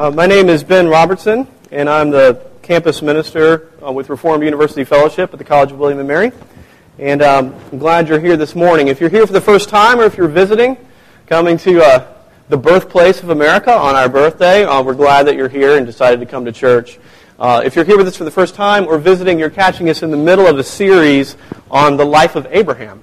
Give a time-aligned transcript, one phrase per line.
[0.00, 4.82] Uh, my name is Ben Robertson, and I'm the campus minister uh, with Reformed University
[4.82, 6.32] Fellowship at the College of William and Mary.
[6.98, 8.88] And um, I'm glad you're here this morning.
[8.88, 10.78] If you're here for the first time or if you're visiting,
[11.26, 12.14] coming to uh,
[12.48, 16.18] the birthplace of America on our birthday, uh, we're glad that you're here and decided
[16.20, 16.98] to come to church.
[17.38, 20.02] Uh, if you're here with us for the first time or visiting, you're catching us
[20.02, 21.36] in the middle of a series
[21.70, 23.02] on the life of Abraham.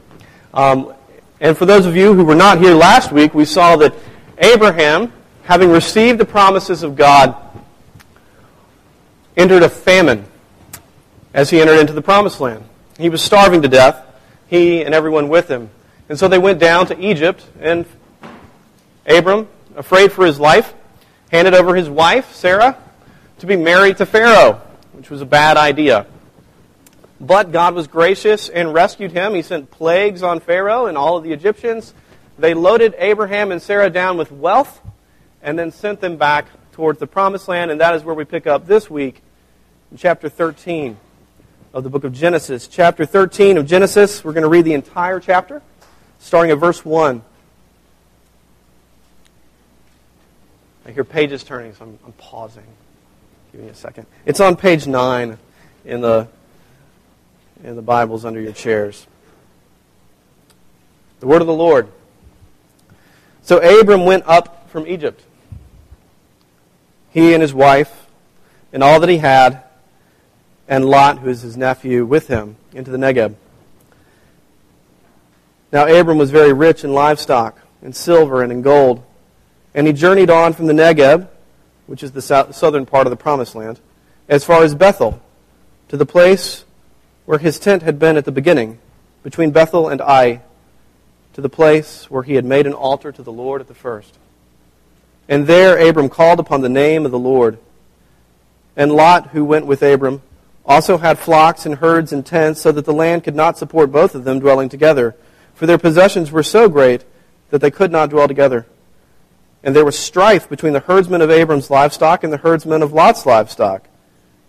[0.52, 0.96] Um,
[1.42, 3.94] and for those of you who were not here last week, we saw that
[4.40, 5.14] Abraham
[5.48, 7.34] having received the promises of God,
[9.38, 10.26] entered a famine
[11.34, 12.66] as he entered into the promised land.
[13.00, 14.04] He was starving to death,
[14.48, 15.70] he and everyone with him.
[16.10, 17.86] And so they went down to Egypt, and
[19.06, 20.74] Abram, afraid for his life,
[21.32, 22.78] handed over his wife, Sarah,
[23.40, 26.08] to be married to Pharaoh, which was a bad idea.
[27.22, 29.34] But God was gracious and rescued him.
[29.34, 31.94] He sent plagues on Pharaoh and all of the Egyptians.
[32.38, 34.82] They loaded Abraham and Sarah down with wealth
[35.48, 37.72] and then sent them back towards the promised land.
[37.72, 39.22] And that is where we pick up this week
[39.90, 40.98] in chapter 13
[41.74, 42.68] of the book of Genesis.
[42.68, 45.62] Chapter 13 of Genesis, we're going to read the entire chapter,
[46.20, 47.24] starting at verse 1.
[50.86, 52.68] I hear pages turning, so I'm, I'm pausing.
[53.54, 54.06] Give me a second.
[54.26, 55.38] It's on page 9
[55.86, 56.28] in the,
[57.64, 59.08] in the Bibles under your chairs.
[61.22, 61.88] The word of the Lord.
[63.44, 65.24] So Abram went up from Egypt
[67.18, 68.06] he and his wife,
[68.72, 69.64] and all that he had,
[70.68, 73.34] and Lot, who is his nephew, with him into the Negeb.
[75.72, 79.04] Now Abram was very rich in livestock, in silver, and in gold.
[79.74, 81.28] And he journeyed on from the Negeb,
[81.88, 83.80] which is the southern part of the promised land,
[84.30, 85.20] as far as Bethel,
[85.88, 86.66] to the place
[87.26, 88.78] where his tent had been at the beginning,
[89.24, 90.42] between Bethel and Ai,
[91.34, 94.20] to the place where he had made an altar to the Lord at the first.
[95.30, 97.58] And there Abram called upon the name of the Lord.
[98.76, 100.22] And Lot, who went with Abram,
[100.66, 104.16] also had flocks and herds and tents, so that the land could not support both
[104.16, 105.16] of them dwelling together.
[105.56, 107.04] For their possessions were so great
[107.50, 108.68] that they could not dwell together.
[109.64, 113.26] And there was strife between the herdsmen of Abram's livestock and the herdsmen of Lot's
[113.26, 113.88] livestock.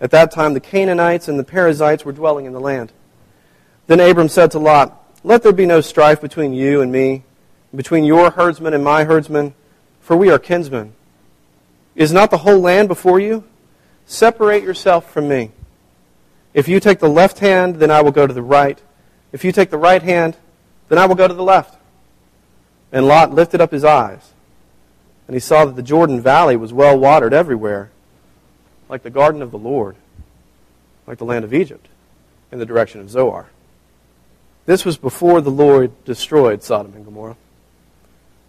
[0.00, 2.92] At that time, the Canaanites and the Perizzites were dwelling in the land.
[3.86, 7.24] Then Abram said to Lot, Let there be no strife between you and me,
[7.74, 9.54] between your herdsmen and my herdsmen
[10.08, 10.94] for we are kinsmen.
[11.94, 13.44] Is not the whole land before you?
[14.06, 15.50] Separate yourself from me.
[16.54, 18.80] If you take the left hand, then I will go to the right.
[19.32, 20.34] If you take the right hand,
[20.88, 21.78] then I will go to the left.
[22.90, 24.32] And Lot lifted up his eyes,
[25.26, 27.90] and he saw that the Jordan Valley was well watered everywhere,
[28.88, 29.94] like the garden of the Lord,
[31.06, 31.86] like the land of Egypt,
[32.50, 33.50] in the direction of Zoar.
[34.64, 37.36] This was before the Lord destroyed Sodom and Gomorrah.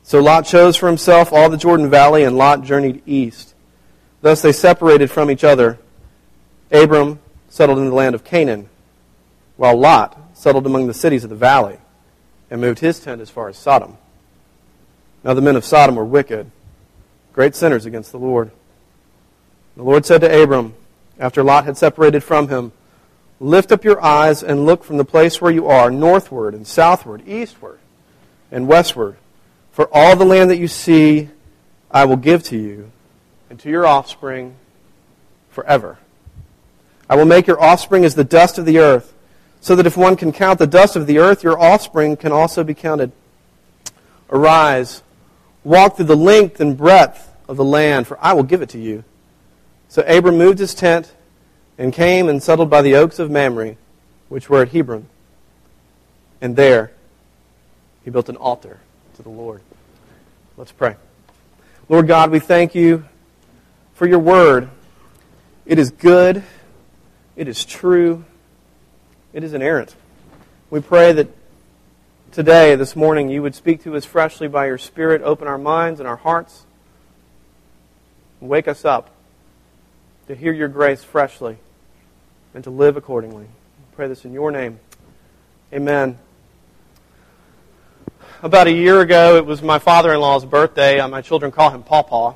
[0.10, 3.54] So Lot chose for himself all the Jordan Valley, and Lot journeyed east.
[4.22, 5.78] Thus they separated from each other.
[6.72, 8.70] Abram settled in the land of Canaan,
[9.56, 11.78] while Lot settled among the cities of the valley
[12.50, 13.98] and moved his tent as far as Sodom.
[15.24, 16.50] Now the men of Sodom were wicked,
[17.32, 18.50] great sinners against the Lord.
[19.78, 20.74] The Lord said to Abram,
[21.20, 22.72] after Lot had separated from him,
[23.40, 27.22] Lift up your eyes and look from the place where you are northward and southward,
[27.28, 27.78] eastward
[28.52, 29.16] and westward.
[29.80, 31.30] For all the land that you see,
[31.90, 32.92] I will give to you
[33.50, 34.56] and to your offspring
[35.52, 36.00] forever.
[37.10, 39.14] I will make your offspring as the dust of the earth,
[39.62, 42.62] so that if one can count the dust of the earth, your offspring can also
[42.62, 43.14] be counted.
[44.30, 45.02] Arise,
[45.64, 48.80] walk through the length and breadth of the land, for I will give it to
[48.80, 49.06] you.
[49.88, 51.16] So Abram moved his tent
[51.78, 53.78] and came and settled by the oaks of Mamre,
[54.28, 55.08] which were at Hebron.
[56.42, 56.92] And there
[58.04, 58.82] he built an altar
[59.16, 59.62] to the Lord.
[60.60, 60.98] Let's pray.
[61.88, 63.06] Lord God, we thank you
[63.94, 64.70] for your word.
[65.66, 66.44] It is good,
[67.38, 68.26] it is true,
[69.32, 69.96] it is inerrant.
[70.70, 71.30] We pray that
[72.34, 76.02] today, this morning, you would speak to us freshly by your Spirit, open our minds
[76.02, 76.66] and our hearts,
[78.42, 79.12] and wake us up
[80.28, 81.56] to hear your grace freshly
[82.54, 83.46] and to live accordingly.
[83.46, 84.82] We pray this in your name.
[85.72, 86.20] Amen
[88.42, 91.00] about a year ago, it was my father-in-law's birthday.
[91.00, 92.36] Uh, my children call him Paw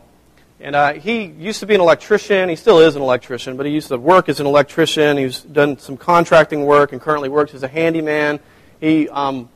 [0.59, 2.49] And uh, he used to be an electrician.
[2.49, 5.17] He still is an electrician, but he used to work as an electrician.
[5.17, 8.41] He's done some contracting work and currently works as a handyman.
[8.81, 9.49] He um,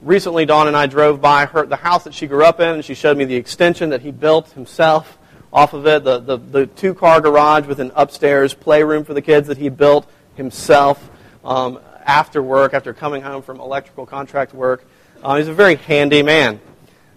[0.00, 2.84] recently, Dawn and I drove by her, the house that she grew up in, and
[2.84, 5.18] she showed me the extension that he built himself
[5.52, 9.46] off of it, the, the, the two-car garage with an upstairs playroom for the kids
[9.48, 11.10] that he built himself
[11.44, 14.84] um, after work, after coming home from electrical contract work.
[15.22, 16.60] Uh, he's a very handy man.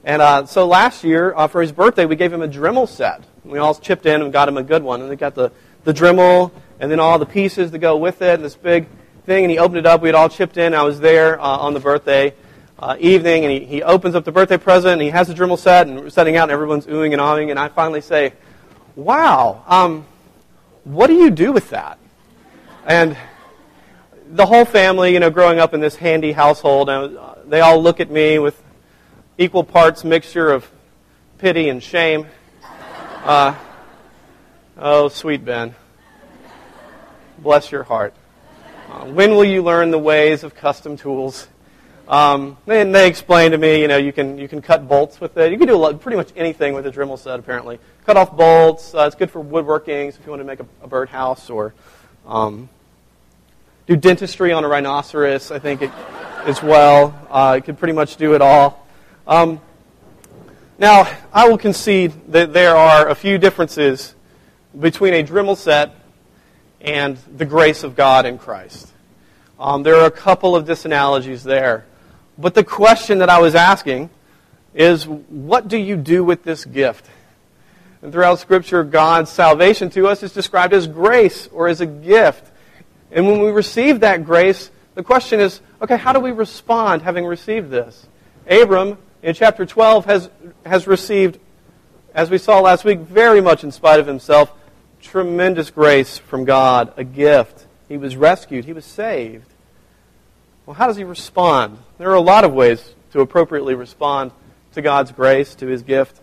[0.04, 3.24] And uh, so last year, uh, for his birthday, we gave him a Dremel set.
[3.44, 5.02] We all chipped in and got him a good one.
[5.02, 5.52] And they got the,
[5.86, 8.86] the Dremel and then all the pieces to go with it and this big
[9.26, 9.44] thing.
[9.46, 10.04] And he opened it up.
[10.04, 10.76] We had all chipped in.
[10.76, 12.36] I was there uh, on the birthday
[12.78, 13.44] uh, evening.
[13.44, 16.00] And he, he opens up the birthday present and he has the Dremel set and
[16.00, 17.50] we're setting out and everyone's oohing and ahhing.
[17.50, 18.34] And I finally say,
[18.96, 20.06] wow, um,
[20.84, 21.98] what do you do with that?
[22.86, 23.18] And
[24.28, 28.00] the whole family, you know, growing up in this handy household, uh, they all look
[28.00, 28.62] at me with
[29.38, 30.70] equal parts mixture of
[31.38, 32.28] pity and shame.
[33.24, 33.56] Uh,
[34.78, 35.76] oh, sweet Ben.
[37.40, 38.14] Bless your heart.
[38.90, 41.48] Uh, when will you learn the ways of custom tools?
[42.08, 45.36] Um, and they explained to me, you know, you can you can cut bolts with
[45.38, 45.52] it.
[45.52, 47.80] You can do lot, pretty much anything with a Dremel set, apparently.
[48.06, 48.94] Cut off bolts.
[48.94, 51.74] Uh, it's good for woodworking, so if you want to make a, a birdhouse or
[52.28, 52.70] um,
[53.88, 55.92] do dentistry on a rhinoceros, I think it,
[56.46, 57.14] as well.
[57.30, 58.88] Uh, it could pretty much do it all.
[59.28, 59.62] Um,
[60.78, 64.16] now, I will concede that there are a few differences
[64.78, 65.96] between a Dremel set
[66.82, 68.92] and the grace of God in Christ.
[69.60, 71.86] Um, there are a couple of disanalogies there.
[72.38, 74.10] But the question that I was asking
[74.74, 77.06] is what do you do with this gift?
[78.02, 82.52] And throughout Scripture, God's salvation to us is described as grace or as a gift.
[83.12, 87.26] And when we receive that grace, the question is okay, how do we respond having
[87.26, 88.08] received this?
[88.50, 90.30] Abram in chapter 12 has,
[90.66, 91.40] has received,
[92.14, 94.52] as we saw last week, very much in spite of himself,
[95.02, 97.66] tremendous grace from God, a gift.
[97.88, 99.48] He was rescued, he was saved.
[100.66, 101.78] Well, how does he respond?
[101.98, 104.32] There are a lot of ways to appropriately respond
[104.74, 106.20] to God's grace, to his gift.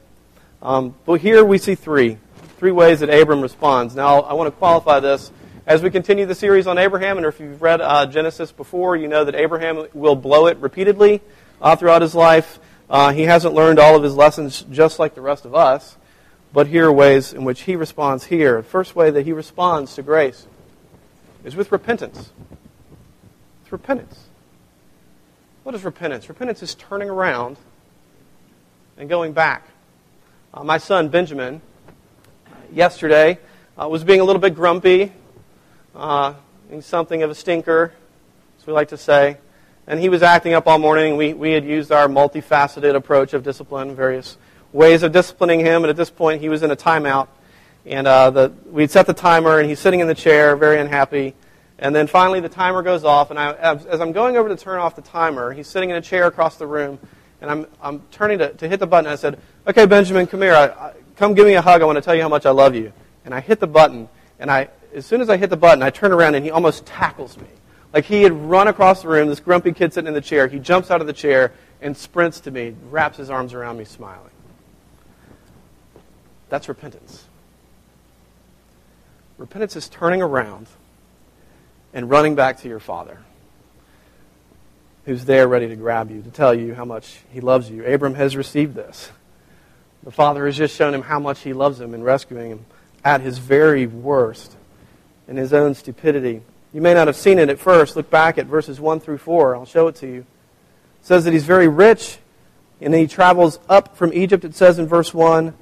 [0.61, 2.19] Um, but here we see three.
[2.59, 3.95] Three ways that Abram responds.
[3.97, 5.33] Now, I want to qualify this.
[5.65, 9.07] As we continue the series on Abraham, and if you've read uh, Genesis before, you
[9.07, 11.21] know that Abraham will blow it repeatedly
[11.61, 12.59] uh, throughout his life.
[12.91, 15.97] Uh, he hasn't learned all of his lessons just like the rest of us,
[16.53, 18.57] but here are ways in which he responds here.
[18.57, 20.49] The first way that he responds to grace
[21.45, 22.33] is with repentance.
[23.63, 24.19] It's repentance.
[25.63, 26.29] What is repentance?
[26.29, 27.57] Repentance is turning around
[28.99, 29.69] and going back.
[30.53, 31.63] Uh, my son Benjamin,
[32.73, 33.39] yesterday,
[33.81, 35.13] uh, was being a little bit grumpy,
[35.95, 36.35] uh,
[36.81, 37.93] something of a stinker,
[38.59, 39.39] as we like to say
[39.87, 41.17] and he was acting up all morning.
[41.17, 44.39] We, we had used our multifaceted approach of discipline, various
[44.73, 47.29] ways of disciplining him, and at this point he was in a timeout.
[47.85, 51.35] And uh, the, we'd set the timer, and he's sitting in the chair, very unhappy.
[51.79, 54.57] And then finally the timer goes off, and I, as, as I'm going over to
[54.57, 56.99] turn off the timer, he's sitting in a chair across the room,
[57.41, 59.11] and I'm, I'm turning to, to hit the button.
[59.11, 60.55] I said, Okay, Benjamin, come here.
[60.55, 61.83] I, I, come give me a hug.
[61.83, 62.93] I want to tell you how much I love you.
[63.25, 64.09] And I hit the button,
[64.43, 66.85] and I, as soon as I hit the button, I turn around, and he almost
[66.85, 67.47] tackles me.
[67.95, 70.49] Like he had run across the room, this grumpy kid sitting in the chair.
[70.49, 73.85] He jumps out of the chair and sprints to me, wraps his arms around me,
[73.85, 74.33] smiling.
[76.49, 77.25] That's repentance.
[79.39, 80.67] Repentance is turning around
[81.95, 83.19] and running back to your Father,
[85.05, 87.85] who's there ready to grab you, to tell you how much He loves you.
[87.85, 89.13] Abram has received this.
[90.03, 92.67] The Father has just shown him how much He loves him in rescuing him
[93.05, 94.57] at his very worst
[95.29, 97.97] in his own stupidity you may not have seen it at first.
[97.97, 99.57] Look back at verses 1 through 4.
[99.57, 100.21] I'll show it to you.
[100.21, 102.19] It says that he's very rich,
[102.81, 105.55] and he travels up from Egypt, it says in verse 1.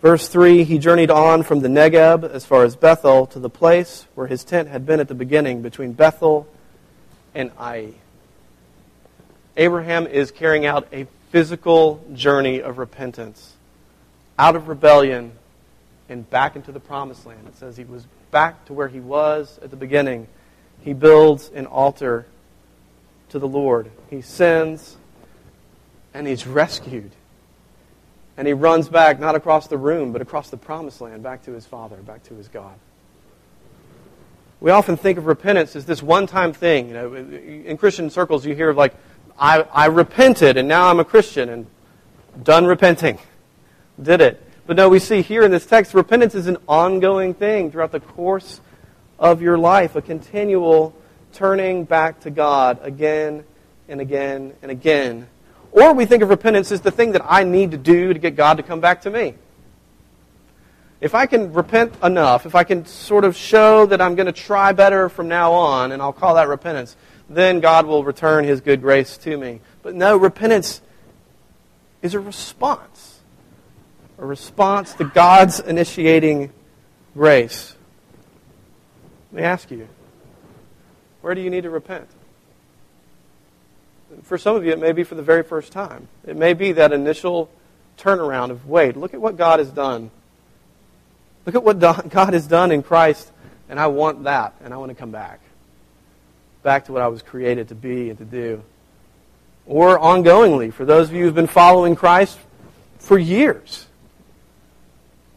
[0.00, 4.06] Verse 3 He journeyed on from the Negeb as far as Bethel to the place
[4.16, 6.48] where his tent had been at the beginning, between Bethel
[7.34, 7.92] and Ai.
[9.56, 13.54] Abraham is carrying out a physical journey of repentance
[14.38, 15.32] out of rebellion
[16.12, 17.48] and back into the promised land.
[17.48, 20.28] It says he was back to where he was at the beginning.
[20.82, 22.26] He builds an altar
[23.30, 23.90] to the Lord.
[24.10, 24.96] He sins
[26.14, 27.10] and he's rescued.
[28.36, 31.52] And he runs back, not across the room, but across the promised land, back to
[31.52, 32.74] his Father, back to his God.
[34.60, 36.88] We often think of repentance as this one time thing.
[36.88, 38.94] You know, in Christian circles, you hear of like,
[39.38, 41.66] I, I repented and now I'm a Christian and
[42.42, 43.18] done repenting.
[44.00, 44.51] Did it.
[44.66, 48.00] But no, we see here in this text, repentance is an ongoing thing throughout the
[48.00, 48.60] course
[49.18, 50.94] of your life, a continual
[51.32, 53.44] turning back to God again
[53.88, 55.26] and again and again.
[55.72, 58.36] Or we think of repentance as the thing that I need to do to get
[58.36, 59.34] God to come back to me.
[61.00, 64.32] If I can repent enough, if I can sort of show that I'm going to
[64.32, 66.94] try better from now on, and I'll call that repentance,
[67.28, 69.60] then God will return His good grace to me.
[69.82, 70.80] But no, repentance
[72.02, 72.91] is a response
[74.22, 76.50] a response to God's initiating
[77.12, 77.74] grace.
[79.32, 79.86] Let me ask you,
[81.20, 82.08] where do you need to repent?
[84.22, 86.08] For some of you, it may be for the very first time.
[86.26, 87.50] It may be that initial
[87.98, 90.10] turnaround of, wait, look at what God has done
[91.46, 93.30] Look at what God has done in Christ,
[93.68, 95.40] and I want that, and I want to come back.
[96.62, 98.62] Back to what I was created to be and to do.
[99.66, 102.38] Or ongoingly, for those of you who've been following Christ
[102.98, 103.86] for years.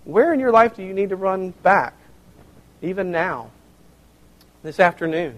[0.06, 1.94] Where in your life do you need to run back?
[2.82, 3.50] Even now,
[4.64, 5.38] this afternoon.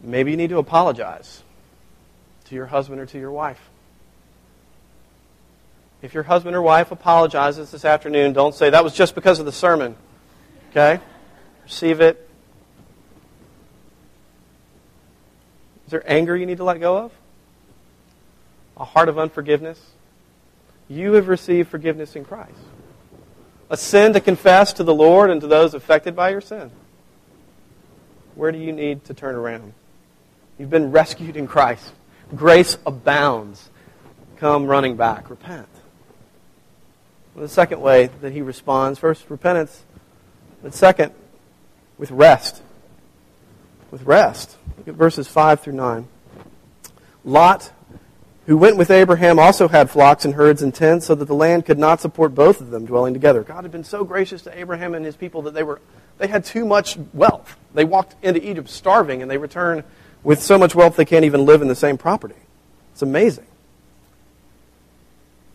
[0.00, 1.42] Maybe you need to apologize
[2.44, 3.60] to your husband or to your wife.
[6.00, 9.46] If your husband or wife apologizes this afternoon, don't say, that was just because of
[9.46, 9.96] the sermon.
[10.70, 11.00] Okay?
[11.64, 12.28] Receive it.
[15.86, 17.12] Is there anger you need to let go of?
[18.76, 19.78] A heart of unforgiveness?
[20.90, 22.58] You have received forgiveness in Christ.
[23.70, 26.72] A sin to confess to the Lord and to those affected by your sin.
[28.34, 29.72] Where do you need to turn around?
[30.58, 31.92] You've been rescued in Christ.
[32.34, 33.70] Grace abounds.
[34.38, 35.30] Come running back.
[35.30, 35.68] Repent.
[37.34, 39.84] Well, the second way that he responds first, repentance,
[40.60, 41.12] but second,
[41.98, 42.62] with rest.
[43.92, 44.56] With rest.
[44.76, 46.08] Look at verses 5 through 9.
[47.24, 47.70] Lot,
[48.50, 51.64] who went with Abraham, also had flocks and herds and tents, so that the land
[51.64, 53.44] could not support both of them dwelling together.
[53.44, 55.80] God had been so gracious to Abraham and his people that they were
[56.18, 57.56] they had too much wealth.
[57.74, 59.84] They walked into Egypt starving, and they return
[60.24, 62.34] with so much wealth they can't even live in the same property.
[62.90, 63.46] It's amazing.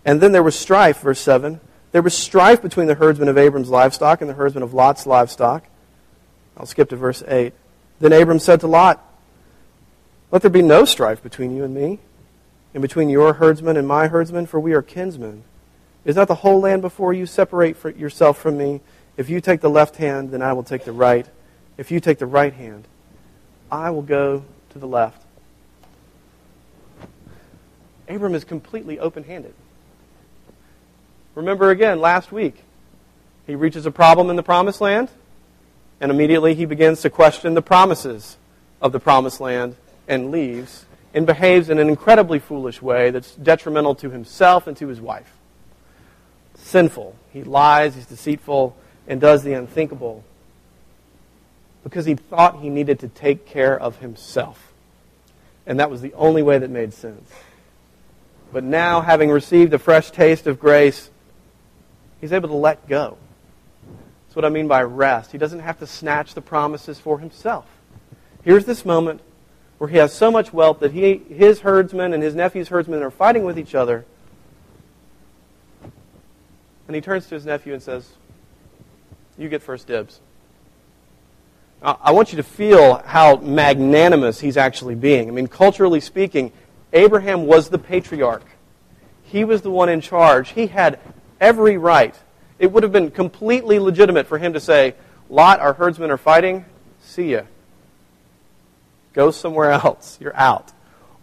[0.06, 1.60] And then there was strife, verse 7.
[1.92, 5.66] There was strife between the herdsmen of Abram's livestock and the herdsmen of Lot's livestock.
[6.56, 7.52] I'll skip to verse 8.
[8.00, 9.04] Then Abram said to Lot,
[10.32, 12.00] Let there be no strife between you and me,
[12.76, 15.46] and between your herdsmen and my herdsmen, for we are kinsmen.
[16.04, 17.26] Is not the whole land before you?
[17.26, 18.82] Separate yourself from me.
[19.16, 21.26] If you take the left hand, then I will take the right.
[21.78, 22.86] If you take the right hand,
[23.72, 25.24] I will go to the left.
[28.10, 29.54] Abram is completely open handed.
[31.34, 32.62] Remember again, last week,
[33.48, 35.10] he reaches a problem in the promised land,
[36.02, 38.36] and immediately he begins to question the promises
[38.82, 39.78] of the promised land
[40.10, 40.85] and leaves
[41.16, 45.32] and behaves in an incredibly foolish way that's detrimental to himself and to his wife.
[46.56, 47.16] Sinful.
[47.32, 48.76] He lies, he's deceitful,
[49.08, 50.24] and does the unthinkable
[51.86, 54.74] because he thought he needed to take care of himself.
[55.68, 57.32] And that was the only way that made sense.
[58.52, 61.12] But now, having received a fresh taste of grace,
[62.20, 63.18] he's able to let go.
[64.26, 65.32] That's what I mean by rest.
[65.32, 67.66] He doesn't have to snatch the promises for himself.
[68.44, 69.22] Here's this moment
[69.86, 73.12] where he has so much wealth that he, his herdsmen and his nephew's herdsmen are
[73.12, 74.04] fighting with each other.
[76.88, 78.14] And he turns to his nephew and says,
[79.38, 80.22] You get first dibs.
[81.84, 85.28] I want you to feel how magnanimous he's actually being.
[85.28, 86.52] I mean, culturally speaking,
[86.92, 88.46] Abraham was the patriarch.
[89.22, 90.50] He was the one in charge.
[90.50, 91.00] He had
[91.40, 92.16] every right.
[92.58, 94.96] It would have been completely legitimate for him to say,
[95.30, 96.66] Lot, our herdsmen are fighting.
[97.04, 97.44] See ya.
[99.16, 100.18] Go somewhere else.
[100.22, 100.72] You're out.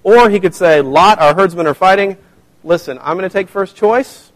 [0.02, 2.16] Or he could say, Lot, our herdsmen are fighting.
[2.64, 4.32] Listen, I'm going to take first choice.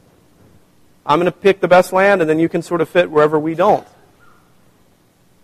[1.04, 3.38] I'm going to pick the best land, and then you can sort of fit wherever
[3.38, 3.86] we don't.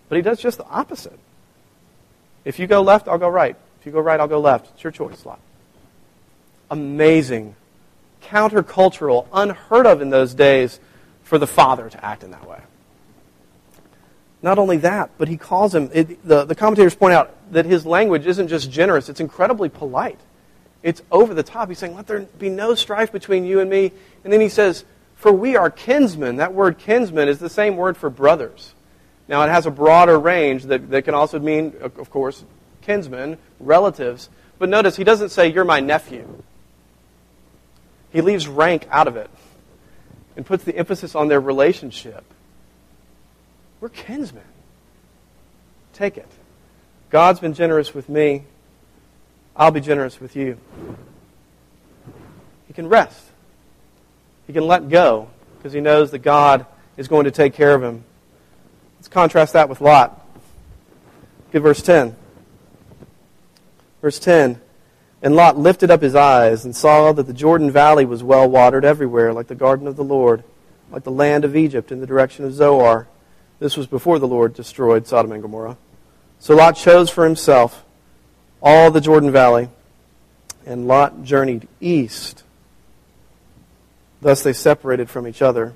[0.08, 1.18] But he does just the opposite.
[2.44, 3.56] If you go left, I'll go right.
[3.80, 4.70] If you go right, I'll go left.
[4.74, 5.40] It's your choice, Lot.
[6.70, 7.54] Amazing,
[8.22, 10.80] countercultural, unheard of in those days
[11.22, 12.60] for the father to act in that way.
[14.42, 17.86] Not only that, but he calls him, it, the, the commentators point out that his
[17.86, 20.18] language isn't just generous, it's incredibly polite.
[20.82, 21.68] It's over the top.
[21.68, 23.92] He's saying, Let there be no strife between you and me.
[24.24, 24.84] And then he says,
[25.14, 26.36] For we are kinsmen.
[26.36, 28.74] That word kinsman is the same word for brothers.
[29.28, 32.44] Now, it has a broader range that, that can also mean, of course,
[32.82, 34.28] kinsmen, relatives.
[34.58, 36.42] But notice, he doesn't say, You're my nephew.
[38.12, 39.30] He leaves rank out of it
[40.36, 42.24] and puts the emphasis on their relationship.
[43.82, 44.44] We're kinsmen.
[45.92, 46.28] Take it.
[47.10, 48.44] God's been generous with me.
[49.56, 50.56] I'll be generous with you.
[52.68, 53.20] He can rest.
[54.46, 56.64] He can let go because he knows that God
[56.96, 58.04] is going to take care of him.
[58.98, 60.24] Let's contrast that with Lot.
[61.52, 62.14] At verse 10.
[64.00, 64.60] Verse 10
[65.22, 68.84] And Lot lifted up his eyes and saw that the Jordan Valley was well watered
[68.84, 70.44] everywhere, like the garden of the Lord,
[70.92, 73.08] like the land of Egypt in the direction of Zoar.
[73.62, 75.76] This was before the Lord destroyed Sodom and Gomorrah.
[76.40, 77.84] So Lot chose for himself
[78.60, 79.68] all the Jordan Valley,
[80.66, 82.42] and Lot journeyed east.
[84.20, 85.74] Thus they separated from each other.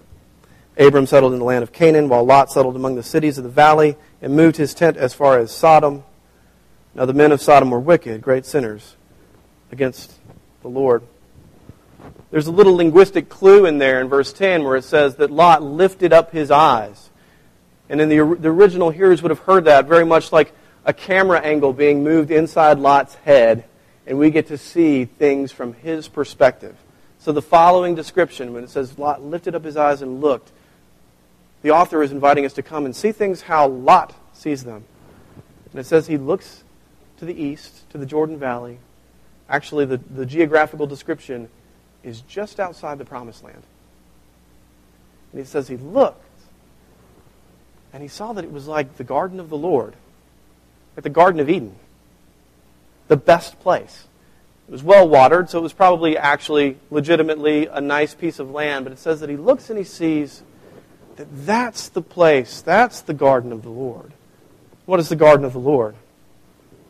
[0.76, 3.50] Abram settled in the land of Canaan, while Lot settled among the cities of the
[3.50, 6.02] valley and moved his tent as far as Sodom.
[6.92, 8.96] Now the men of Sodom were wicked, great sinners
[9.70, 10.12] against
[10.62, 11.04] the Lord.
[12.32, 15.62] There's a little linguistic clue in there in verse 10 where it says that Lot
[15.62, 17.10] lifted up his eyes.
[17.88, 20.52] And then the, the original hearers would have heard that very much like
[20.84, 23.64] a camera angle being moved inside Lot's head,
[24.06, 26.76] and we get to see things from his perspective.
[27.18, 30.52] So the following description, when it says Lot lifted up his eyes and looked,
[31.62, 34.84] the author is inviting us to come and see things how Lot sees them.
[35.72, 36.62] And it says he looks
[37.18, 38.78] to the east, to the Jordan Valley.
[39.48, 41.48] Actually, the, the geographical description
[42.04, 43.62] is just outside the promised land.
[45.32, 46.24] And he says he looked,
[47.96, 49.94] and he saw that it was like the garden of the Lord,
[50.94, 51.74] like the Garden of Eden,
[53.08, 54.04] the best place.
[54.68, 58.84] It was well watered, so it was probably actually legitimately a nice piece of land,
[58.84, 60.42] but it says that he looks and he sees
[61.16, 64.12] that that's the place, that's the garden of the Lord.
[64.84, 65.94] What is the garden of the Lord?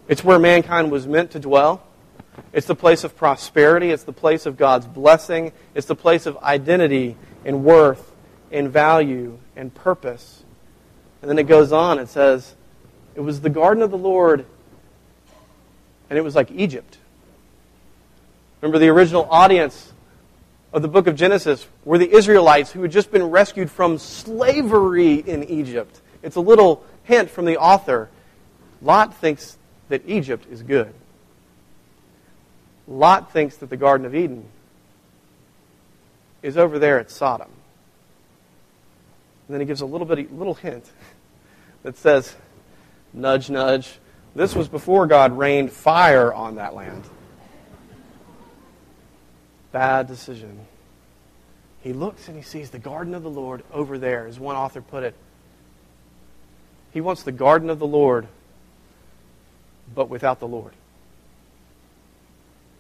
[0.09, 1.87] It's where mankind was meant to dwell.
[2.53, 3.93] It's the place of prosperity.
[3.93, 5.53] It's the place of God's blessing.
[5.73, 8.11] It's the place of identity and worth
[8.51, 10.43] and value and purpose.
[11.21, 11.99] And then it goes on.
[11.99, 12.55] It says,
[13.15, 14.45] It was the garden of the Lord,
[16.09, 16.99] and it was like Egypt.
[18.61, 19.93] Remember, the original audience
[20.73, 25.15] of the book of Genesis were the Israelites who had just been rescued from slavery
[25.15, 26.01] in Egypt.
[26.23, 28.09] It's a little hint from the author.
[28.83, 29.57] Lot thinks
[29.89, 30.93] that Egypt is good.
[32.89, 34.45] Lot thinks that the Garden of Eden
[36.43, 37.51] is over there at Sodom.
[39.47, 40.91] And then he gives a little bit, little hint
[41.83, 42.35] that says,
[43.13, 43.99] nudge, nudge.
[44.35, 47.05] This was before God rained fire on that land.
[49.73, 50.61] Bad decision.
[51.81, 54.81] He looks and he sees the garden of the Lord over there, as one author
[54.81, 55.15] put it.
[56.93, 58.27] He wants the garden of the Lord,
[59.95, 60.73] but without the Lord.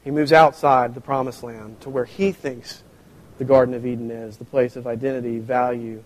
[0.02, 2.82] He moves outside the promised land to where he thinks
[3.38, 6.02] the Garden of Eden is the place of identity, value,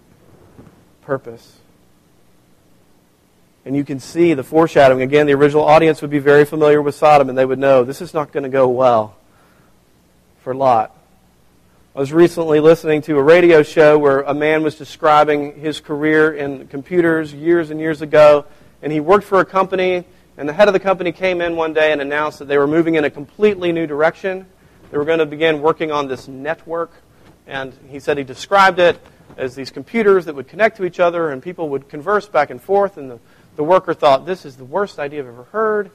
[1.11, 1.59] purpose.
[3.65, 5.03] And you can see the foreshadowing.
[5.03, 8.01] Again, the original audience would be very familiar with Sodom, and they would know this
[8.01, 9.17] is not going to go well
[10.43, 10.97] for Lot.
[11.97, 16.33] I was recently listening to a radio show where a man was describing his career
[16.33, 18.45] in computers years and years ago,
[18.81, 20.05] and he worked for a company
[20.37, 22.69] and the head of the company came in one day and announced that they were
[22.69, 24.47] moving in a completely new direction.
[24.93, 26.93] They were going to begin working on this network.
[27.49, 28.97] And he said he described it
[29.37, 32.61] as these computers that would connect to each other and people would converse back and
[32.61, 32.97] forth.
[32.97, 33.19] And the,
[33.57, 35.91] the worker thought, this is the worst idea I've ever heard.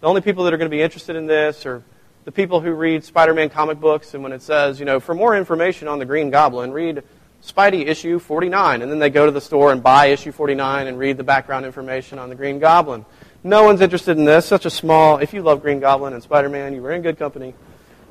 [0.00, 1.82] The only people that are going to be interested in this are
[2.24, 4.14] the people who read Spider Man comic books.
[4.14, 7.02] And when it says, you know, for more information on the Green Goblin, read
[7.42, 8.82] Spidey issue 49.
[8.82, 11.66] And then they go to the store and buy issue 49 and read the background
[11.66, 13.04] information on the Green Goblin.
[13.42, 14.46] No one's interested in this.
[14.46, 15.18] Such a small.
[15.18, 17.54] If you love Green Goblin and Spider Man, you were in good company.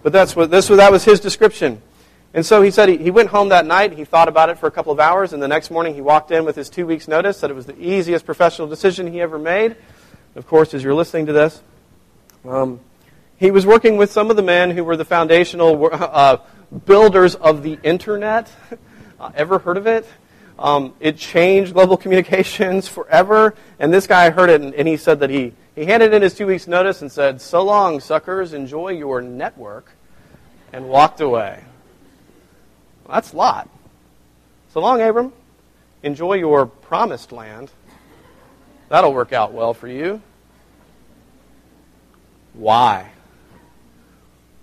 [0.04, 0.68] But that's what this.
[0.68, 1.82] That was his description.
[2.34, 3.94] And so he said he, he went home that night.
[3.94, 6.32] He thought about it for a couple of hours, and the next morning he walked
[6.32, 7.38] in with his two weeks' notice.
[7.38, 9.76] Said it was the easiest professional decision he ever made.
[10.36, 11.62] Of course, as you're listening to this,
[12.44, 12.80] um,
[13.38, 16.38] he was working with some of the men who were the foundational uh,
[16.86, 18.52] builders of the internet.
[19.20, 20.06] Uh, ever heard of it?
[20.60, 23.56] Um, it changed global communications forever.
[23.80, 26.34] And this guy heard it, and, and he said that he, he handed in his
[26.34, 29.92] two weeks' notice and said, So long, suckers, enjoy your network,
[30.74, 31.64] and walked away.
[33.06, 33.70] Well, that's Lot.
[34.74, 35.34] So long, Abram.
[36.02, 37.72] Enjoy your promised land.
[38.90, 40.22] That'll work out well for you.
[42.54, 43.12] Why?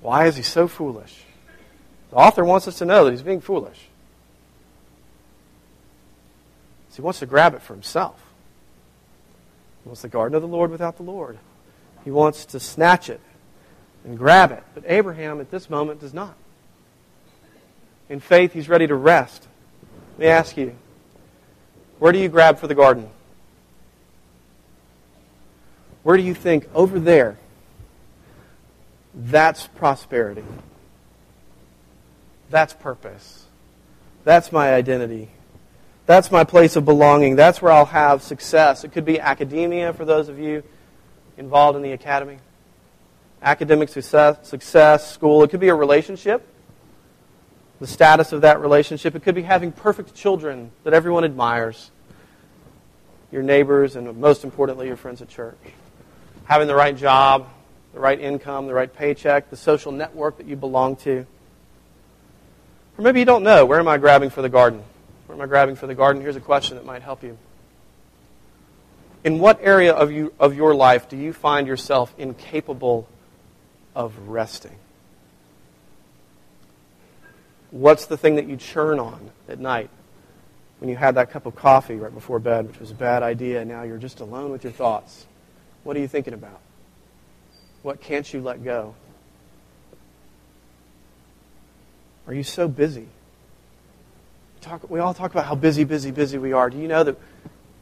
[0.00, 1.24] Why is he so foolish?
[2.10, 3.88] The author wants us to know that he's being foolish.
[6.90, 8.20] So he wants to grab it for himself.
[9.84, 11.38] He wants the garden of the Lord without the Lord.
[12.04, 13.20] He wants to snatch it
[14.04, 14.62] and grab it.
[14.74, 16.34] But Abraham at this moment does not.
[18.10, 19.46] In faith, he's ready to rest.
[20.12, 20.76] Let me ask you
[21.98, 23.08] where do you grab for the garden?
[26.02, 27.38] Where do you think over there?
[29.14, 30.44] That's prosperity.
[32.48, 33.46] That's purpose.
[34.24, 35.28] That's my identity.
[36.06, 37.36] That's my place of belonging.
[37.36, 38.82] That's where I'll have success.
[38.82, 40.64] It could be academia for those of you
[41.36, 42.38] involved in the academy.
[43.42, 45.44] Academic success, success, school.
[45.44, 46.46] It could be a relationship,
[47.80, 49.16] the status of that relationship.
[49.16, 51.90] It could be having perfect children that everyone admires,
[53.32, 55.58] your neighbors, and most importantly, your friends at church.
[56.44, 57.48] Having the right job,
[57.94, 61.26] the right income, the right paycheck, the social network that you belong to.
[62.98, 64.82] Or maybe you don't know where am I grabbing for the garden?
[65.26, 66.20] Where am I grabbing for the garden?
[66.20, 67.38] Here's a question that might help you.
[69.24, 73.08] In what area of, you, of your life do you find yourself incapable
[73.94, 74.76] of resting?
[77.70, 79.90] What's the thing that you churn on at night
[80.78, 83.60] when you had that cup of coffee right before bed, which was a bad idea,
[83.60, 85.26] and now you're just alone with your thoughts?
[85.84, 86.60] What are you thinking about?
[87.82, 88.94] What can't you let go?
[92.26, 93.06] Are you so busy?
[94.60, 96.68] Talk, we all talk about how busy, busy, busy we are.
[96.68, 97.16] Do you know that,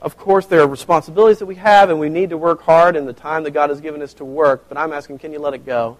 [0.00, 3.04] of course, there are responsibilities that we have and we need to work hard in
[3.04, 5.54] the time that God has given us to work, but I'm asking, can you let
[5.54, 5.98] it go?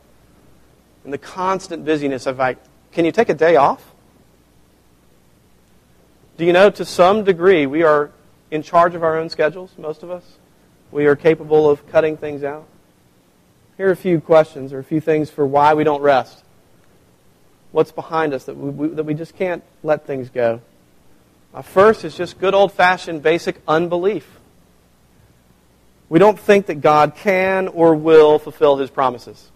[1.05, 2.59] In the constant busyness of like,
[2.99, 3.95] can you take a day off?
[6.37, 8.11] Do you know, to some degree, we are
[8.51, 10.25] in charge of our own schedules, most of us?
[10.91, 12.67] We are capable of cutting things out.
[13.77, 16.43] Here are a few questions or a few things for why we don't rest.
[17.71, 20.61] What's behind us that we, that we just can't let things go?
[21.55, 24.29] Uh, first is just good old fashioned basic unbelief.
[26.09, 29.53] We don't think that God can or will fulfill his promises.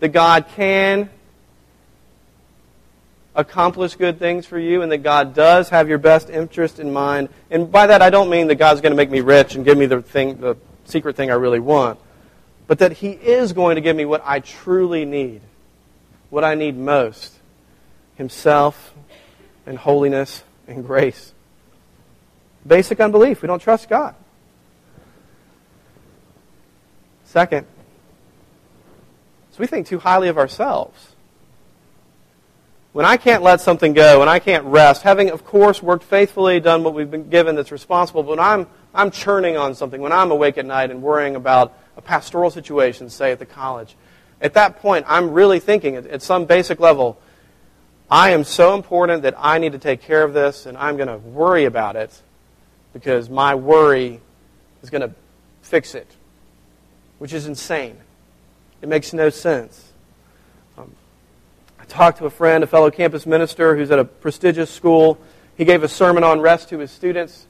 [0.00, 1.08] That God can
[3.36, 7.28] accomplish good things for you and that God does have your best interest in mind.
[7.50, 9.78] And by that I don't mean that God's going to make me rich and give
[9.78, 12.00] me the thing the secret thing I really want,
[12.66, 15.42] but that he is going to give me what I truly need.
[16.30, 17.34] What I need most.
[18.16, 18.94] Himself
[19.66, 21.32] and holiness and grace.
[22.66, 23.42] Basic unbelief.
[23.42, 24.14] We don't trust God.
[27.24, 27.66] Second,
[29.50, 31.15] so we think too highly of ourselves
[32.96, 36.60] when I can't let something go, when I can't rest, having, of course, worked faithfully,
[36.60, 40.12] done what we've been given that's responsible, but when I'm, I'm churning on something, when
[40.12, 43.94] I'm awake at night and worrying about a pastoral situation, say at the college,
[44.40, 47.20] at that point, I'm really thinking at, at some basic level,
[48.10, 51.08] I am so important that I need to take care of this and I'm going
[51.08, 52.18] to worry about it
[52.94, 54.22] because my worry
[54.82, 55.14] is going to
[55.60, 56.10] fix it,
[57.18, 57.98] which is insane.
[58.80, 59.85] It makes no sense
[61.88, 65.18] talked to a friend, a fellow campus minister who's at a prestigious school.
[65.56, 67.46] He gave a sermon on rest to his students.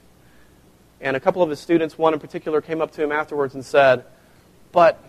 [1.01, 3.64] And a couple of his students, one in particular, came up to him afterwards and
[3.64, 4.05] said,
[4.72, 5.03] But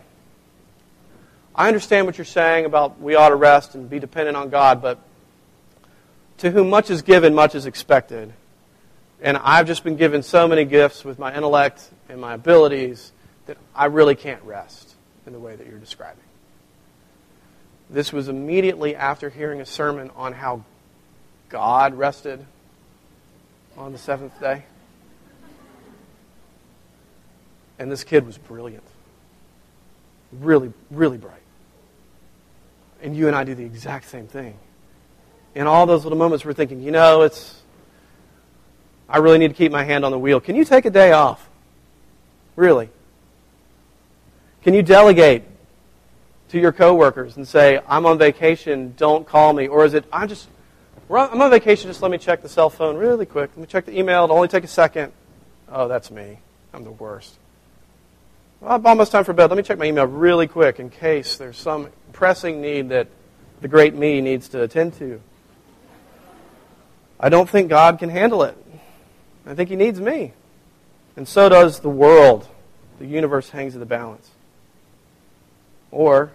[1.56, 4.82] I understand what you're saying about we ought to rest and be dependent on God,
[4.82, 5.00] but
[6.40, 8.34] to whom much is given, much is expected.
[9.22, 13.12] And I've just been given so many gifts with my intellect and my abilities
[13.48, 14.94] that I really can't rest
[15.26, 16.27] in the way that you're describing.
[17.90, 20.64] This was immediately after hearing a sermon on how
[21.50, 22.46] God rested
[23.78, 24.64] on the seventh day.
[27.80, 28.84] And this kid was brilliant.
[30.32, 31.36] Really, really bright.
[33.02, 34.58] And you and I do the exact same thing.
[35.56, 37.62] In all those little moments, we're thinking, you know, it's,
[39.08, 40.40] I really need to keep my hand on the wheel.
[40.40, 41.48] Can you take a day off?
[42.56, 42.90] Really?
[44.64, 45.44] Can you delegate
[46.50, 49.68] to your coworkers and say, I'm on vacation, don't call me?
[49.68, 50.48] Or is it, I'm just,
[51.10, 53.52] I'm on vacation, just let me check the cell phone really quick.
[53.52, 55.12] Let me check the email, it'll only take a second.
[55.70, 56.40] Oh, that's me.
[56.74, 57.38] I'm the worst.
[58.62, 59.50] Well, almost time for bed.
[59.50, 63.08] Let me check my email really quick in case there's some pressing need that
[63.62, 65.22] the great me needs to attend to.
[67.20, 68.58] I don't think God can handle it.
[69.46, 70.34] I think He needs me.
[71.16, 72.48] And so does the world.
[73.00, 74.30] The universe hangs in the balance.
[75.92, 76.32] Or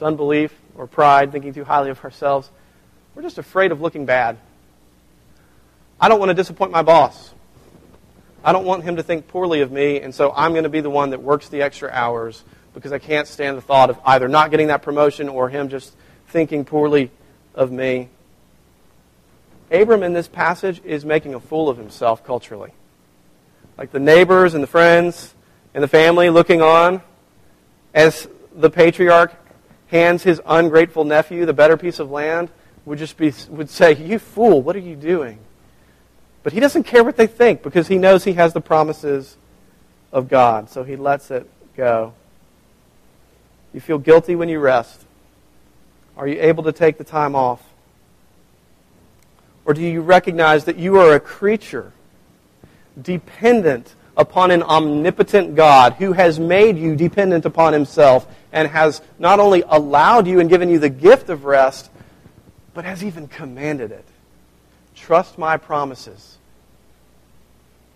[0.00, 2.50] there's unbelief or pride, thinking too highly of ourselves.
[3.14, 4.38] We're just afraid of looking bad.
[6.00, 7.34] I don't want to disappoint my boss.
[8.42, 10.80] I don't want him to think poorly of me, and so I'm going to be
[10.80, 14.26] the one that works the extra hours because I can't stand the thought of either
[14.26, 15.94] not getting that promotion or him just
[16.28, 17.10] thinking poorly
[17.54, 18.08] of me.
[19.70, 22.72] Abram in this passage is making a fool of himself culturally.
[23.76, 25.34] Like the neighbors and the friends
[25.74, 27.02] and the family looking on
[27.92, 29.34] as the patriarch
[29.90, 32.48] hands his ungrateful nephew the better piece of land
[32.84, 35.38] would just be would say, "You fool, what are you doing?"
[36.42, 39.36] But he doesn't care what they think because he knows he has the promises
[40.12, 42.14] of God, so he lets it go.
[43.72, 45.04] You feel guilty when you rest.
[46.16, 47.62] Are you able to take the time off?
[49.64, 51.92] Or do you recognize that you are a creature
[53.00, 59.40] dependent upon an omnipotent God who has made you dependent upon himself and has not
[59.40, 61.90] only allowed you and given you the gift of rest,
[62.74, 64.04] but has even commanded it.
[64.94, 66.38] Trust my promises.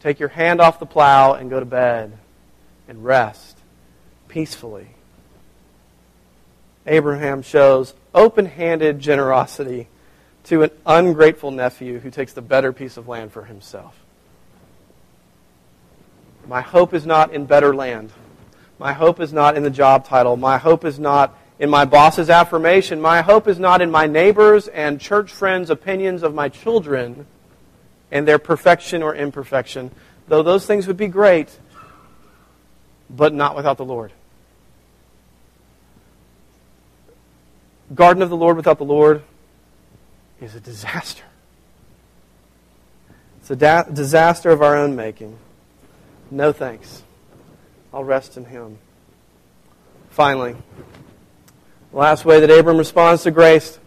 [0.00, 2.16] Take your hand off the plow and go to bed
[2.88, 3.56] and rest
[4.28, 4.88] peacefully.
[6.86, 9.88] Abraham shows open handed generosity
[10.44, 14.03] to an ungrateful nephew who takes the better piece of land for himself.
[16.46, 18.12] My hope is not in better land.
[18.78, 20.36] My hope is not in the job title.
[20.36, 23.00] My hope is not in my boss's affirmation.
[23.00, 27.26] My hope is not in my neighbors and church friends' opinions of my children
[28.10, 29.90] and their perfection or imperfection,
[30.28, 31.58] though those things would be great,
[33.08, 34.12] but not without the Lord.
[37.94, 39.22] Garden of the Lord without the Lord
[40.40, 41.22] is a disaster.
[43.40, 45.38] It's a da- disaster of our own making.
[46.30, 47.02] No thanks.
[47.92, 48.78] I'll rest in Him.
[50.10, 50.56] Finally,
[51.90, 53.78] the last way that Abram responds to grace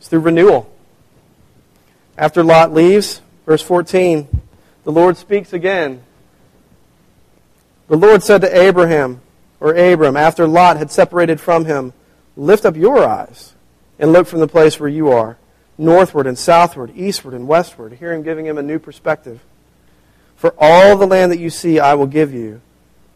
[0.00, 0.70] is through renewal.
[2.18, 4.26] After Lot leaves, verse 14,
[4.84, 6.02] the Lord speaks again.
[7.88, 9.20] The Lord said to Abraham,
[9.60, 11.92] or Abram, after Lot had separated from him,
[12.36, 13.54] Lift up your eyes
[13.98, 15.38] and look from the place where you are,
[15.78, 17.94] northward and southward, eastward and westward.
[17.94, 19.40] Here I'm giving him a new perspective.
[20.36, 22.60] For all the land that you see, I will give you,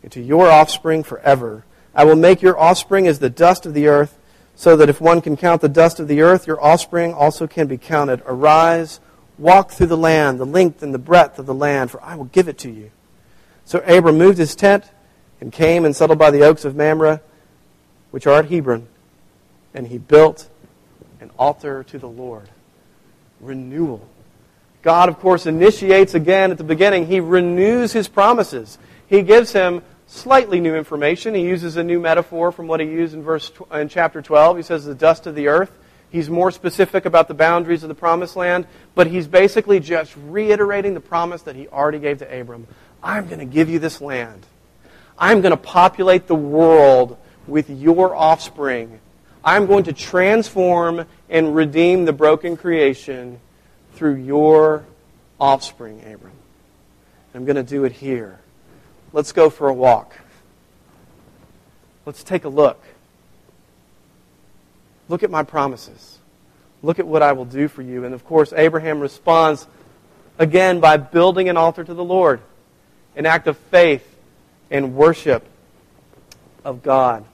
[0.02, 1.64] and to your offspring forever.
[1.94, 4.16] I will make your offspring as the dust of the earth,
[4.56, 7.66] so that if one can count the dust of the earth, your offspring also can
[7.66, 8.22] be counted.
[8.26, 9.00] Arise,
[9.38, 12.26] walk through the land, the length and the breadth of the land, for I will
[12.26, 12.90] give it to you.
[13.64, 14.85] So Abram moved his tent
[15.40, 17.20] and came and settled by the oaks of Mamre,
[18.11, 18.88] which are at Hebron,
[19.72, 20.48] and he built
[21.20, 22.48] an altar to the Lord.
[23.40, 24.06] Renewal.
[24.83, 27.07] God, of course, initiates again at the beginning.
[27.07, 28.79] He renews his promises.
[29.07, 31.35] He gives him slightly new information.
[31.35, 34.57] He uses a new metaphor from what he used in verse in chapter 12.
[34.57, 35.71] He says the dust of the earth.
[36.11, 40.95] He's more specific about the boundaries of the promised land, but he's basically just reiterating
[40.95, 42.66] the promise that he already gave to Abram.
[43.03, 44.45] I'm going to give you this land.
[45.16, 47.16] I'm going to populate the world
[47.47, 48.99] with your offspring.
[49.45, 53.38] I'm going to transform and redeem the broken creation
[54.00, 54.86] through your
[55.38, 56.32] offspring, Abram.
[57.34, 58.40] I'm going to do it here.
[59.12, 60.14] Let's go for a walk.
[62.06, 62.82] Let's take a look.
[65.10, 66.18] Look at my promises.
[66.82, 68.06] Look at what I will do for you.
[68.06, 69.66] And of course, Abraham responds
[70.38, 72.40] again by building an altar to the Lord,
[73.16, 74.16] an act of faith
[74.70, 75.44] and worship
[76.64, 77.26] of God.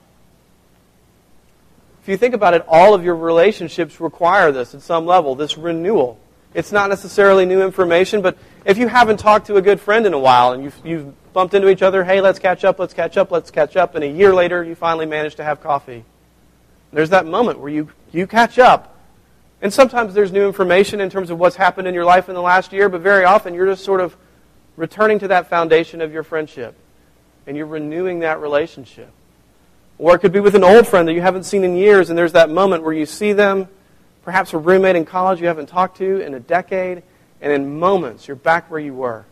[2.02, 5.56] If you think about it, all of your relationships require this at some level, this
[5.56, 6.18] renewal.
[6.54, 10.14] It's not necessarily new information, but if you haven't talked to a good friend in
[10.14, 13.16] a while and you've, you've bumped into each other, hey, let's catch up, let's catch
[13.16, 16.04] up, let's catch up, and a year later you finally manage to have coffee.
[16.92, 18.98] There's that moment where you, you catch up.
[19.60, 22.42] And sometimes there's new information in terms of what's happened in your life in the
[22.42, 24.16] last year, but very often you're just sort of
[24.76, 26.74] returning to that foundation of your friendship
[27.46, 29.10] and you're renewing that relationship.
[29.98, 32.18] Or it could be with an old friend that you haven't seen in years, and
[32.18, 33.68] there's that moment where you see them
[34.26, 37.00] perhaps a roommate in college you haven't talked to in a decade,
[37.40, 39.24] and in moments you're back where you were.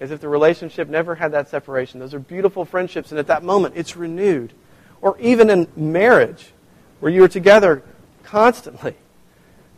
[0.00, 2.00] As if the relationship never had that separation.
[2.00, 4.54] Those are beautiful friendships, and at that moment it's renewed.
[5.02, 6.52] Or even in marriage,
[7.00, 7.82] where you are together
[8.24, 8.96] constantly,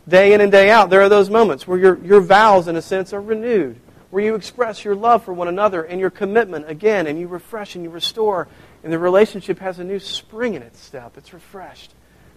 [0.07, 2.81] day in and day out, there are those moments where your, your vows, in a
[2.81, 3.75] sense, are renewed,
[4.11, 7.75] where you express your love for one another and your commitment again, and you refresh
[7.75, 8.47] and you restore,
[8.81, 11.17] and the relationship has a new spring in its step.
[11.17, 11.91] It's refreshed,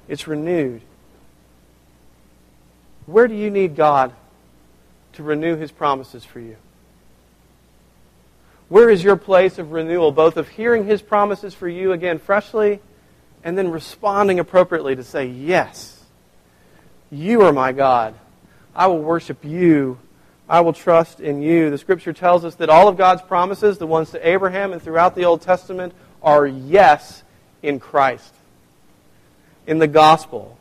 [0.08, 0.82] it's renewed.
[3.08, 4.12] Where do you need God
[5.14, 6.56] to renew his promises for you?
[8.68, 12.80] Where is your place of renewal, both of hearing his promises for you again freshly
[13.42, 16.04] and then responding appropriately to say, Yes,
[17.10, 18.14] you are my God.
[18.76, 19.98] I will worship you.
[20.46, 21.70] I will trust in you.
[21.70, 25.14] The scripture tells us that all of God's promises, the ones to Abraham and throughout
[25.14, 27.22] the Old Testament, are yes
[27.62, 28.34] in Christ,
[29.66, 30.57] in the gospel.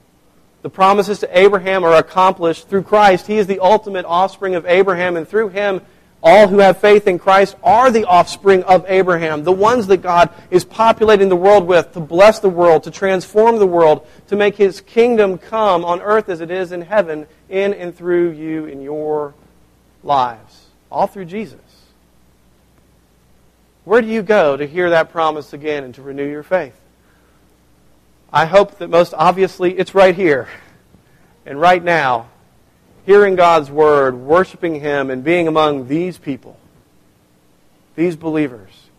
[0.64, 3.28] The promises to Abraham are accomplished through Christ.
[3.28, 5.82] He is the ultimate offspring of Abraham, and through him,
[6.22, 10.30] all who have faith in Christ are the offspring of Abraham, the ones that God
[10.50, 14.56] is populating the world with to bless the world, to transform the world, to make
[14.56, 18.82] his kingdom come on earth as it is in heaven, in and through you in
[18.82, 19.36] your
[20.04, 20.66] lives.
[20.92, 21.60] All through Jesus.
[23.86, 26.78] Where do you go to hear that promise again and to renew your faith?
[28.32, 30.50] I hope that most obviously it's right here
[31.46, 32.28] and right now,
[33.06, 36.60] hearing God's word, worshiping Him, and being among these people,
[37.96, 38.90] these believers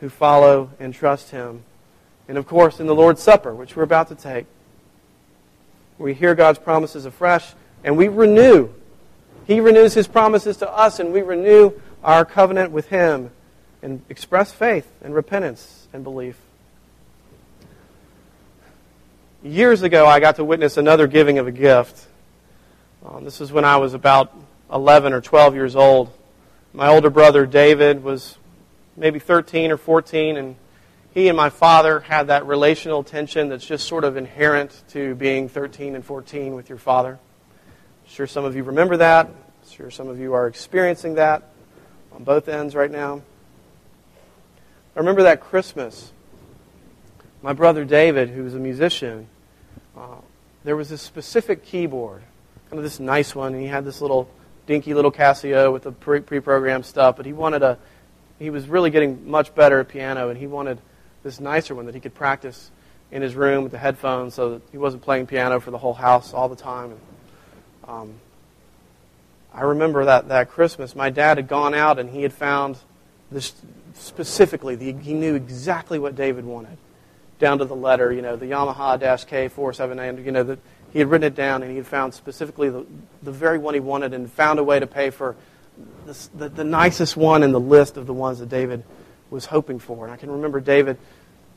[0.00, 1.62] who follow and trust Him.
[2.26, 4.46] And of course, in the Lord's Supper, which we're about to take,
[5.96, 7.52] we hear God's promises afresh
[7.84, 8.68] and we renew.
[9.46, 13.30] He renews His promises to us, and we renew our covenant with Him
[13.80, 16.36] and express faith and repentance and belief.
[19.44, 22.06] Years ago, I got to witness another giving of a gift.
[23.04, 24.32] Um, this was when I was about
[24.72, 26.12] 11 or 12 years old.
[26.72, 28.38] My older brother, David, was
[28.96, 30.54] maybe 13 or 14, and
[31.12, 35.48] he and my father had that relational tension that's just sort of inherent to being
[35.48, 37.18] 13 and 14 with your father.
[37.18, 39.26] I'm sure some of you remember that.
[39.26, 41.50] I'm sure some of you are experiencing that
[42.12, 43.22] on both ends right now.
[44.94, 46.12] I remember that Christmas.
[47.42, 49.26] My brother David, who was a musician,
[49.96, 50.16] uh,
[50.64, 52.22] there was this specific keyboard,
[52.70, 54.28] kind of this nice one, and he had this little
[54.66, 57.78] dinky little Casio with the pre-programmed stuff, but he wanted a
[58.38, 60.80] he was really getting much better at piano, and he wanted
[61.22, 62.70] this nicer one that he could practice
[63.12, 65.94] in his room with the headphones so that he wasn't playing piano for the whole
[65.94, 66.90] house all the time.
[66.90, 67.00] And,
[67.88, 68.14] um,
[69.54, 72.78] I remember that, that Christmas, my dad had gone out and he had found
[73.30, 73.52] this
[73.94, 76.78] specifically, the, he knew exactly what David wanted,
[77.42, 80.60] down to the letter, you know, the Yamaha K478, you know, that
[80.92, 82.86] he had written it down and he had found specifically the,
[83.24, 85.34] the very one he wanted and found a way to pay for
[86.06, 88.84] the, the, the nicest one in the list of the ones that David
[89.28, 90.04] was hoping for.
[90.04, 90.98] And I can remember David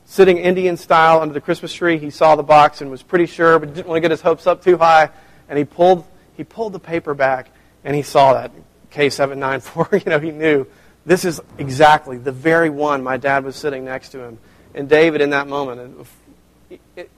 [0.05, 1.99] sitting Indian style under the Christmas tree.
[1.99, 4.47] He saw the box and was pretty sure, but didn't want to get his hopes
[4.47, 5.11] up too high.
[5.49, 6.03] And he pulled,
[6.35, 7.51] he pulled the paper back
[7.83, 8.51] and he saw that
[8.91, 10.03] K794.
[10.05, 10.65] You know, he knew
[11.05, 14.39] this is exactly the very one my dad was sitting next to him.
[14.75, 16.07] And David, in that moment,
[16.69, 17.09] it, it,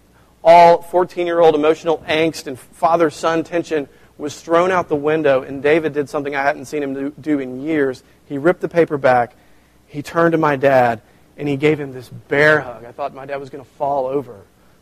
[0.41, 5.41] all 14 year old emotional angst and father son tension was thrown out the window.
[5.41, 8.04] And David did something I hadn't seen him do, do in years.
[8.28, 9.36] He ripped the paper back
[9.88, 11.02] he turned to my dad
[11.38, 12.86] and he gave him this bear hug.
[12.86, 14.36] I thought my dad was going to fall over,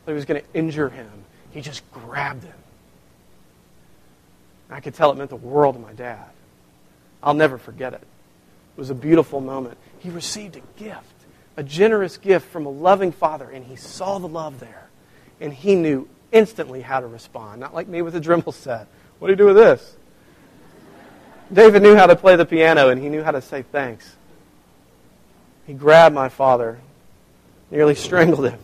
[0.05, 1.11] he was going to injure him.
[1.51, 2.53] He just grabbed him.
[4.69, 6.25] I could tell it meant the world to my dad.
[7.23, 8.01] I'll never forget it.
[8.01, 9.77] It was a beautiful moment.
[9.99, 11.14] He received a gift,
[11.57, 14.89] a generous gift from a loving father, and he saw the love there.
[15.39, 17.59] And he knew instantly how to respond.
[17.59, 18.87] Not like me with the Dremel set.
[19.19, 19.95] What do you do with this?
[21.51, 24.15] David knew how to play the piano, and he knew how to say thanks.
[25.67, 26.79] He grabbed my father,
[27.71, 28.59] nearly strangled him.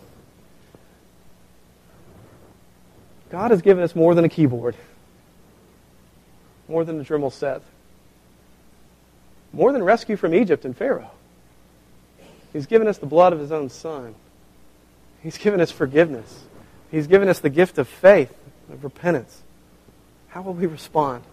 [3.30, 4.75] God has given us more than a keyboard,
[6.67, 7.62] more than a Dremel set,
[9.54, 11.12] more than rescue from Egypt and Pharaoh.
[12.54, 14.16] He's given us the blood of his own son.
[15.22, 16.44] He's given us forgiveness.
[16.90, 18.34] He's given us the gift of faith,
[18.72, 19.42] of repentance.
[20.30, 21.24] How will we respond?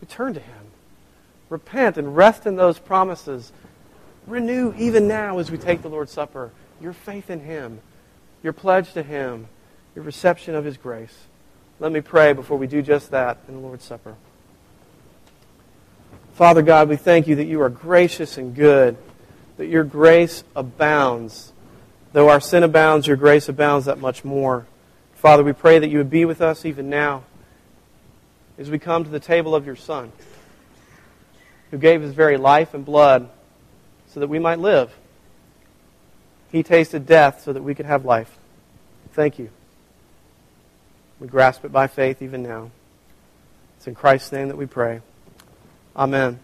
[0.00, 0.54] We turn to him.
[1.48, 3.52] Repent and rest in those promises
[4.26, 6.50] Renew even now as we take the Lord's Supper
[6.80, 7.78] your faith in Him,
[8.42, 9.48] your pledge to Him,
[9.94, 11.14] your reception of His grace.
[11.78, 14.14] Let me pray before we do just that in the Lord's Supper.
[16.34, 18.96] Father God, we thank you that you are gracious and good,
[19.60, 21.52] that your grace abounds.
[22.14, 24.64] Though our sin abounds, your grace abounds that much more.
[25.16, 27.24] Father, we pray that you would be with us even now
[28.56, 30.12] as we come to the table of your Son,
[31.70, 33.28] who gave his very life and blood
[34.08, 34.90] so that we might live.
[36.50, 38.34] He tasted death so that we could have life.
[39.12, 39.50] Thank you.
[41.20, 42.70] We grasp it by faith even now.
[43.76, 45.02] It's in Christ's name that we pray.
[45.94, 46.40] Amen.